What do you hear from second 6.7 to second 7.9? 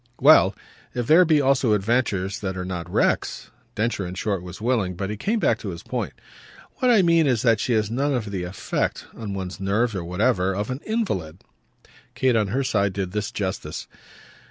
"What I mean is that she